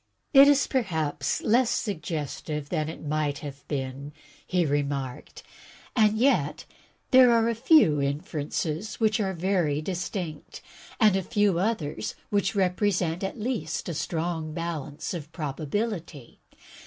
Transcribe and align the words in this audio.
"It 0.33 0.47
is 0.47 0.65
perhaps 0.65 1.43
less 1.43 1.69
suggestive 1.69 2.69
than 2.69 2.87
THE 2.87 2.93
RATIONALE 2.93 3.05
OF 3.05 3.11
RATIOCINATION 3.11 3.39
II5 3.39 3.39
it 3.43 3.43
might 3.43 3.43
have 3.43 3.67
been," 3.67 4.13
he 4.47 4.65
remarked, 4.65 5.43
"and 5.95 6.17
yet 6.17 6.65
there 7.11 7.29
are 7.31 7.47
a 7.47 7.53
few 7.53 7.99
infer 7.99 8.43
ences 8.45 8.95
which 8.95 9.19
are 9.19 9.33
very 9.33 9.79
distinct, 9.79 10.63
and 10.99 11.15
a 11.15 11.21
few 11.21 11.59
others 11.59 12.15
which 12.31 12.55
represent 12.55 13.23
at 13.23 13.39
least 13.39 13.87
a 13.87 13.93
strong 13.93 14.55
balance 14.55 15.13
of 15.13 15.31
probability. 15.31 16.39